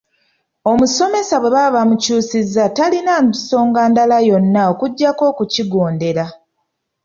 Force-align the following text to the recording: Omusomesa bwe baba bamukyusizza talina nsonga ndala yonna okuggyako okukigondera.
Omusomesa 0.71 1.35
bwe 1.39 1.49
baba 1.55 1.75
bamukyusizza 1.75 2.63
talina 2.75 3.15
nsonga 3.27 3.81
ndala 3.91 4.17
yonna 4.29 4.61
okuggyako 4.71 5.23
okukigondera. 5.31 6.25